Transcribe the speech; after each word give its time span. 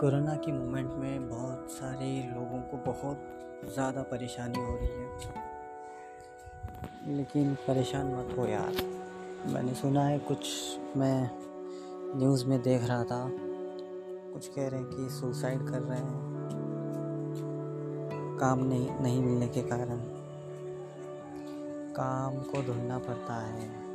Corona 0.00 0.34
की 0.34 0.52
moment 0.52 0.90
में 0.92 1.28
बहुत 1.28 1.66
सारे 1.70 2.32
लोगों 2.34 2.60
को 2.62 2.76
बहुत 2.92 3.18
ज़्यादा 3.74 4.02
परेशानी 4.02 4.58
हो 4.58 4.76
रही 4.76 4.88
है। 4.88 5.18
लेकिन 7.16 7.54
परेशान 7.54 8.06
मत 8.14 8.38
हो 8.38 8.46
यार। 8.46 8.72
मैंने 9.46 9.74
सुना 9.74 10.04
है 10.04 10.18
कुछ, 10.18 10.48
मैं 10.96 11.30
न्यूज़ 12.18 12.46
में 12.46 12.62
देख 12.62 12.84
रहा 12.84 13.04
था। 13.04 13.30
कुछ 14.32 14.48
कह 14.48 14.68
रहे 14.68 14.80
हैं 14.80 14.90
कि 14.90 15.10
सुसाइड 15.10 15.68
कर 15.68 15.82
रहे 15.82 15.98
हैं। 15.98 16.20
काम 18.40 18.58
नहीं 18.64 19.00
नहीं 19.00 19.22
मिलने 19.22 19.48
के 19.48 19.62
कारण। 19.62 20.00
काम 21.92 22.38
को 22.38 22.62
ढूंढना 22.62 22.98
पड़ता 22.98 23.34
है। 23.34 23.89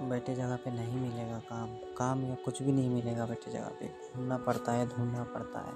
बैठे 0.00 0.34
जगह 0.34 0.56
पे 0.56 0.70
नहीं 0.70 1.00
मिलेगा 1.00 1.38
काम। 1.38 1.66
काम 1.96 2.24
या 2.24 2.34
कुछ 2.34 2.62
भी 2.62 2.72
नहीं 2.72 2.90
मिलेगा 2.90 3.26
बैठे 3.26 3.50
जगह 3.50 3.70
पे। 3.80 3.86
ढूंढना 4.16 4.36
पड़ता 4.36 4.72
है, 4.72 4.88
ढूंढना 4.88 5.22
पड़ता 5.24 5.58
है। 5.58 5.72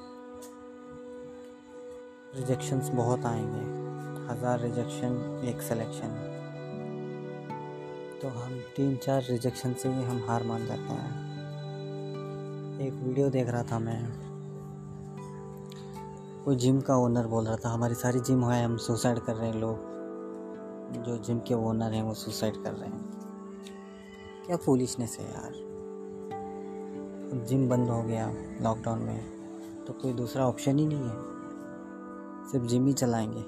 रिजेक्शंस 2.37 2.89
बहुत 2.89 3.25
आएँगे। 3.25 3.61
हज़ार 4.33 4.61
रिजेक्शन 4.61 5.43
एक 5.45 5.63
सिलेक्शन 5.63 6.33
तो 8.23 8.29
हम 8.29 8.61
तीन 8.77 8.97
चार 8.97 9.23
रिजेक्शन 9.23 9.73
से 9.73 9.89
ही 9.89 10.05
हम 10.05 10.25
हार 10.29 10.43
मान 10.43 10.67
जाते 10.67 10.93
हैं। 10.93 11.25
एक 12.81 12.93
वीडियो 12.93 13.31
देख 13.31 13.49
रहा 13.49 13.63
था 13.63 13.79
मैं। 13.79 14.13
कोई 16.45 16.57
जिम 16.57 16.81
का 16.81 16.97
ओनर 16.97 17.27
बोल 17.27 17.47
रहा 17.47 17.57
था, 17.57 17.69
हमारी 17.69 17.95
सारी 17.95 18.21
जिम 18.21 18.45
है, 18.45 18.65
हम 18.65 18.77
सुसाइड 18.77 19.19
कर 19.19 19.35
रहे 19.35 19.49
हैं 19.49 19.57
लोग। 19.57 21.05
जो 21.05 21.19
जिम 21.19 21.39
के 21.39 21.55
ओनर 21.55 21.93
हैं, 21.93 22.03
वो 22.03 22.15
सुसाइड 22.15 22.63
कर 22.65 22.73
रहे 22.73 22.89
हैं। 22.89 23.26
क्या 24.47 24.57
फूलिशनेस 24.57 25.17
है 25.21 25.27
यार? 25.33 25.53
जिम 27.47 27.69
बंद 27.69 27.89
हो 27.89 28.03
गया 28.03 28.35
लॉकडाउन 28.63 28.99
में 28.99 29.25
तो 29.85 29.93
कोई 29.93 30.13
दूसरा 30.13 30.49
ऑप्शन 30.49 30.79
ही 30.79 30.87
नहीं 30.87 31.03
है। 31.03 31.15
सिर्फ़ 32.53 32.67
जिम 32.67 32.87
ही 32.87 32.93
चलाएँगे। 32.93 33.41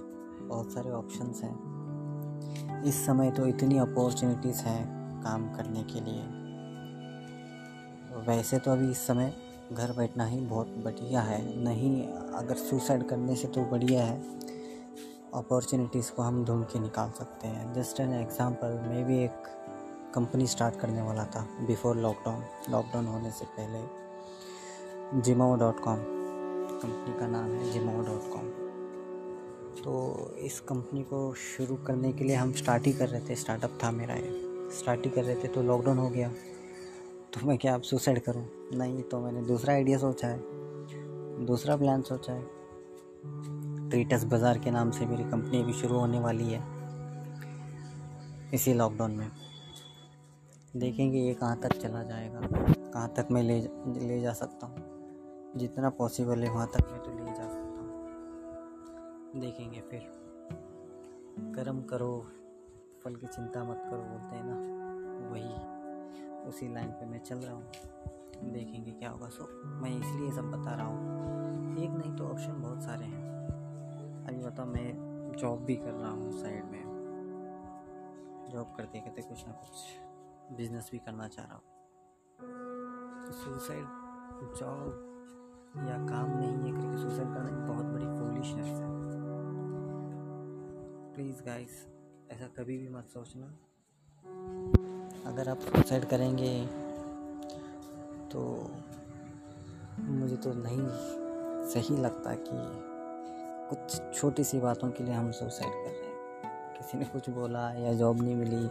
बहुत 0.47 0.73
सारे 0.73 0.91
ऑप्शंस 0.91 1.41
हैं। 1.43 2.83
इस 2.83 3.07
समय 3.07 3.31
तो 3.31 3.47
इतनी 3.47 3.79
अपॉर्चुनिटीज़ 3.79 4.61
हैं 4.61 4.89
काम 5.23 5.55
करने 5.55 5.83
के 5.83 6.01
लिए। 6.01 6.23
वैसे 8.27 8.59
तो 8.59 8.71
अभी 8.71 8.91
इस 8.91 9.07
समय 9.07 9.35
घर 9.73 9.93
बैठना 9.93 10.25
ही 10.25 10.41
बहुत 10.41 10.67
बढ़िया 10.67 11.21
है। 11.21 11.65
नहीं, 11.65 12.09
अगर 12.13 12.55
सुसाइड 12.55 13.09
करने 13.09 13.37
से 13.37 13.49
तो 13.49 13.65
बढ़िया 13.65 14.05
है। 14.05 14.41
अपॉर्चुनिटीज़ 15.35 16.13
को 16.13 16.23
हम 16.23 16.45
ढूंढ 16.45 16.65
के 16.65 16.79
निकाल 16.79 17.11
सकते 17.11 17.49
हैं। 17.49 17.75
जस्ट 17.75 18.01
एन 18.01 18.13
एग्ज़ाम्पल 18.13 18.69
मैं 18.69 19.05
भी 19.05 19.19
एक 19.25 19.58
कंपनी 20.15 20.47
स्टार्ट 20.47 20.79
करने 20.81 21.03
वाला 21.03 21.25
था 21.25 21.47
बिफोर 21.61 21.97
लॉकडाउन। 21.97 22.43
लॉकडाउन 22.71 23.07
होने 23.07 23.31
से 23.31 23.45
पहले 23.57 25.21
जिमाओ 25.23 25.57
डॉट 25.57 25.81
कॉम, 25.81 25.97
कंपनी 25.97 27.19
का 27.21 27.27
नाम 27.27 27.51
है 27.51 27.73
जिमाओ 27.73 28.03
डॉट 28.03 28.33
कॉम। 28.33 28.47
तो 29.83 30.35
इस 30.39 30.61
कंपनी 30.61 31.03
को 31.03 31.33
शुरू 31.35 31.77
करने 31.77 32.13
के 32.13 32.25
लिए 32.25 32.37
हम 32.37 32.53
स्टार्ट 32.53 32.87
ही 32.87 32.93
कर 32.93 33.09
रहे 33.09 33.21
थे। 33.29 33.35
स्टार्टअप 33.35 33.79
था 33.85 33.91
मेरा 33.91 34.15
ये। 34.15 34.31
स्टार्ट 34.79 35.05
ही 35.05 35.11
कर 35.11 35.25
रहे 35.25 35.35
थे 35.35 35.49
तो 35.49 35.63
लॉकडाउन 35.63 35.99
हो 35.99 36.09
गया। 36.09 36.29
तो 37.35 37.47
मैं 37.47 37.59
क्या, 37.59 37.75
अब 37.75 37.83
सुसाइड 37.83 38.21
करूँ? 38.21 38.45
नहीं 38.75 39.03
तो 39.03 39.21
मैंने 39.21 39.43
दूसरा 39.43 39.75
आइडिया 39.75 39.99
सोचा 39.99 40.29
है। 40.29 40.39
दूसरा 41.47 41.77
प्लान 41.77 42.03
सोचा 42.03 42.33
है। 42.33 42.43
ट्रीटस 43.91 44.25
बाज़ार 44.25 44.59
के 44.59 44.71
नाम 44.71 44.91
से 44.91 45.07
मेरी 45.07 45.25
कंपनी 45.25 45.63
अभी 45.63 45.73
शुरू 45.73 45.99
होने 45.99 46.19
वाली 46.21 46.53
है। 46.53 46.63
इसी 48.55 48.75
लॉकडाउन 48.75 49.11
में। 49.11 49.31
देखेंगे 50.77 51.19
ये 51.19 51.35
कहाँ 51.35 51.61
तक 51.61 51.73
चला 51.73 52.03
जाएगा, 52.03 52.41
कहाँ 52.93 53.09
तक 53.09 53.29
मैं 53.31 53.43
ले 53.43 53.61
ले 54.09 54.21
जा 54.21 54.33
सकता 54.33 54.67
हूँ। 54.67 55.55
जितना 55.57 55.91
पॉसिबल 55.91 56.39
है 56.39 56.51
वहाँ 56.51 56.67
तक 56.67 56.91
मैं 56.91 57.01
तो 57.03 57.11
ले 57.11 57.25
जा 57.25 57.49
सकता 57.49 57.81
हूँ। 57.81 59.41
देखेंगे 59.41 59.81
फिर। 59.81 60.01
कर्म 61.57 61.83
करो, 61.83 62.27
फल 63.05 63.17
की 63.17 63.27
चिंता 63.27 63.65
मत 63.65 63.83
करो 63.91 63.99
बोलते 63.99 64.37
हैं 64.37 64.45
ना। 64.45 64.57
वही, 65.31 66.49
उसी 66.49 66.75
लाइन 66.75 66.89
पे 66.89 67.07
मैं 67.07 67.19
चल 67.19 67.37
रहा 67.37 67.55
हूँ। 67.55 68.53
देखेंगे 68.53 68.91
क्या 68.91 69.11
होगा। 69.11 69.29
सो 69.29 69.49
मैं 69.65 69.91
इसलिए 69.91 70.31
सब 70.31 70.51
बता 70.51 70.75
रहा 70.75 70.87
हूँ। 70.87 71.79
एक 71.79 71.91
नहीं 71.91 72.17
तो 72.17 72.25
ऑप्शन 72.25 72.63
बहुत 72.63 72.83
सारे 72.83 73.05
हैं। 73.05 73.25
अभी 74.27 74.43
बताओ, 74.43 74.67
मैं 74.67 75.33
जॉब 75.39 75.65
भी 75.65 75.77
कर 75.77 75.93
रहा 75.93 76.11
हूँ 76.11 76.33
साइड 76.33 76.65
में। 76.65 76.85
जॉब 78.53 78.75
करते 78.77 79.01
करते 79.01 79.23
कुछ 79.23 79.47
ना 79.47 79.53
कुछ। 79.53 80.08
बिज़नेस 80.57 80.89
भी 80.93 80.99
करना 80.99 81.29
चाह 81.29 81.45
रहा 81.45 81.55
हूँ। 81.55 81.63
सुसाइड 83.33 83.85
जॉब 84.57 85.05
या 85.79 85.97
काम 86.07 86.31
नहीं 86.39 86.57
है 86.57 86.71
क्योंकि 86.71 86.99
सुसाइड 86.99 87.29
करना 87.35 87.67
बहुत 87.67 87.85
बड़ी 87.85 88.05
फूलिशनेस 88.05 88.67
है। 88.67 88.89
प्लीज़ 91.15 91.43
गाइस 91.43 91.87
ऐसा 92.31 92.47
कभी 92.47 92.79
भी 92.79 92.89
मत 92.89 93.09
सोचना। 93.09 93.47
अगर 95.31 95.49
आप 95.49 95.59
सुसाइड 95.59 96.05
करेंगे 96.05 96.67
तो 98.29 98.41
मुझे 100.01 100.37
तो 100.37 100.53
नहीं 100.55 100.87
सही 101.69 101.97
लगता 101.97 102.35
कि 102.35 102.59
कुछ 103.71 104.01
छोटी 104.21 104.45
सी 104.45 104.61
बातों 104.61 104.91
के 104.91 105.05
लिए 105.05 105.15
हम 105.15 105.31
सुसाइड 105.31 105.73
कर 105.73 105.91
रहे 105.91 106.09
हैं। 106.09 106.77
किसी 106.77 106.99
ने 106.99 107.05
कुछ 107.05 107.31
बोला 107.31 107.71
या 107.73 107.93
जॉब 107.93 108.21
नहीं 108.23 108.37
मिली 108.37 108.69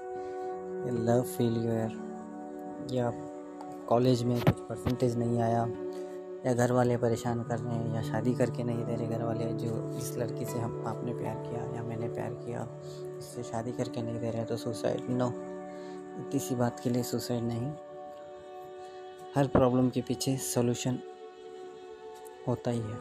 लव 0.86 1.22
फेलियर 1.22 1.98
या 2.92 3.12
कॉलेज 3.90 4.24
में 4.24 4.40
कुछ 4.42 4.60
परसेंटेज 4.60 5.18
नहीं 5.18 5.40
आया, 5.42 5.68
या 6.46 6.54
घर 6.54 6.72
वाले 6.72 6.98
परेशान 6.98 7.44
कर 7.44 7.60
रहे 7.60 7.76
हैं, 7.76 7.96
या 7.96 8.02
शादी 8.02 8.34
करके 8.34 8.64
नहीं 8.64 8.86
दे 8.86 8.96
रहे 8.96 9.08
घर 9.08 9.24
वाले, 9.24 9.46
जो 9.46 9.98
इस 9.98 10.18
लड़की 10.18 10.46
से 10.46 10.60
हम, 10.60 10.84
आपने 10.88 11.14
प्यार 11.14 11.36
किया, 11.36 11.64
या 11.76 11.84
मैंने 11.84 12.08
प्यार 12.08 12.34
किया 12.46 12.68
उससे 13.18 13.44
शादी 13.44 13.72
करके 13.72 14.02
नहीं 14.02 14.20
दे 14.20 14.32
रहे 14.32 14.46
तो 14.46 14.58
सुसाइड 14.58 15.10
नो 15.10 15.28
इतनी 16.18 16.40
सी 16.40 16.56
बात 16.56 16.80
के 16.80 16.90
लिए 16.90 17.04
सुसाइड 17.04 17.44
नहीं. 17.44 17.72
हर 19.36 19.48
प्रॉब्लम 19.48 19.90
के 19.90 20.02
पीछे 20.02 20.38
सोल्यूशन 20.38 21.00
होता 22.48 22.72
ही 22.72 22.80
है. 22.80 23.00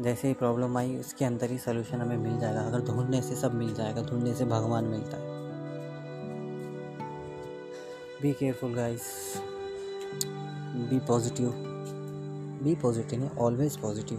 जैसे 0.00 0.28
ही 0.28 0.34
प्रॉब्लम 0.34 0.78
आई, 0.78 0.96
उसके 0.96 1.24
अंदर 1.24 1.50
ही 1.50 1.58
सोल्यूशन 1.58 2.00
हमें 2.00 2.16
मिल 2.16 2.38
जाएगा. 2.38 2.60
अगर 2.60 2.80
ढूँढने 2.80 3.22
से 3.22 3.36
सब 3.36 3.54
मिल 3.54 3.74
जाएगा, 3.74 4.02
ढूँढने 4.02 4.34
से 4.34 4.44
भगवान 4.44 4.84
मिलता 4.84 5.16
है. 5.16 5.35
Be 8.22 8.32
careful 8.32 8.74
guys 8.74 9.02
be 10.90 10.98
positive 10.98 11.50
be 12.62 12.74
positive 12.74 13.20
नहीं 13.20 13.30
ऑलवेज 13.30 13.76
पॉजिटिव 13.76 14.18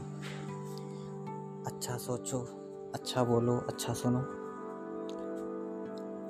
अच्छा 1.67 1.97
सोचो 1.97 2.39
अच्छा 2.93 3.23
बोलो 3.23 3.57
अच्छा 3.57 3.93
सुनो। 3.93 4.19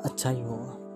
अच्छा 0.04 0.30
ही 0.30 0.42
होगा। 0.42 0.87